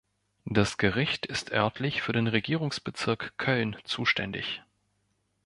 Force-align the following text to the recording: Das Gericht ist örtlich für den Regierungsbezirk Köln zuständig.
Das 0.47 0.79
Gericht 0.79 1.27
ist 1.27 1.51
örtlich 1.51 2.01
für 2.01 2.11
den 2.11 2.25
Regierungsbezirk 2.25 3.37
Köln 3.37 3.75
zuständig. 3.83 4.63